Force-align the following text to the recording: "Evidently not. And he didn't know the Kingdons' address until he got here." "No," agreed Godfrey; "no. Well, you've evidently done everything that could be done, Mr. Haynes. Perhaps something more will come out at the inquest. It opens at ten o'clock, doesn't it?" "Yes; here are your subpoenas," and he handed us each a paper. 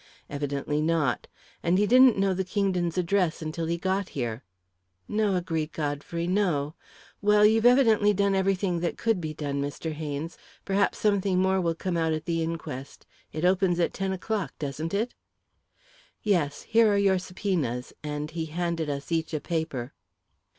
"Evidently 0.31 0.81
not. 0.81 1.27
And 1.61 1.77
he 1.77 1.85
didn't 1.85 2.17
know 2.17 2.33
the 2.33 2.43
Kingdons' 2.43 2.97
address 2.97 3.39
until 3.39 3.67
he 3.67 3.77
got 3.77 4.09
here." 4.17 4.41
"No," 5.07 5.35
agreed 5.35 5.73
Godfrey; 5.73 6.25
"no. 6.25 6.73
Well, 7.21 7.45
you've 7.45 7.67
evidently 7.67 8.11
done 8.11 8.33
everything 8.33 8.79
that 8.79 8.97
could 8.97 9.21
be 9.21 9.35
done, 9.35 9.61
Mr. 9.61 9.91
Haynes. 9.91 10.39
Perhaps 10.65 10.97
something 10.97 11.37
more 11.39 11.61
will 11.61 11.75
come 11.75 11.97
out 11.97 12.13
at 12.13 12.25
the 12.25 12.41
inquest. 12.41 13.05
It 13.31 13.45
opens 13.45 13.79
at 13.79 13.93
ten 13.93 14.11
o'clock, 14.11 14.57
doesn't 14.57 14.95
it?" 14.95 15.13
"Yes; 16.23 16.63
here 16.63 16.91
are 16.91 16.97
your 16.97 17.19
subpoenas," 17.19 17.93
and 18.03 18.31
he 18.31 18.47
handed 18.47 18.89
us 18.89 19.11
each 19.11 19.35
a 19.35 19.39
paper. 19.39 19.93